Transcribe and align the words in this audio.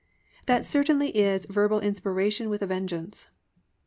That 0.47 0.65
certainly 0.65 1.15
is 1.15 1.45
verbal 1.45 1.79
inspiration 1.79 2.49
with 2.49 2.63
a 2.63 2.65
vengeance. 2.65 3.27